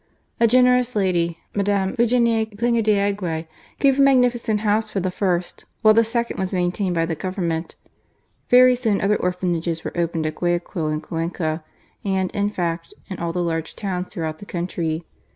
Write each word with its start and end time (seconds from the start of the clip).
A 0.39 0.47
generous 0.47 0.95
lady, 0.95 1.37
Mde. 1.53 1.95
Virginie 1.95 2.47
Klinger 2.47 2.81
d'Aguirre, 2.81 3.47
gave 3.77 3.99
a 3.99 4.01
magnificent 4.01 4.61
house 4.61 4.89
for 4.89 4.99
the 4.99 5.11
first; 5.11 5.65
while 5.83 5.93
the 5.93 6.03
second 6.03 6.39
was 6.39 6.51
maintained 6.55 6.95
by 6.95 7.05
the 7.05 7.13
Government. 7.13 7.75
Very 8.49 8.75
soon, 8.75 8.99
other 8.99 9.15
orphanages 9.21 9.83
were 9.83 9.95
opened 9.95 10.25
at 10.25 10.33
Guayaquil 10.37 10.87
and 10.87 11.03
Cuenca, 11.03 11.63
and, 12.03 12.31
in 12.31 12.49
fact, 12.49 12.95
in 13.11 13.19
all 13.19 13.31
the 13.31 13.43
large 13.43 13.75
towns 13.75 14.07
throughout 14.11 14.39
the 14.39 14.45
country. 14.47 15.03